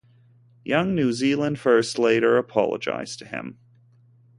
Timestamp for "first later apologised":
1.59-3.19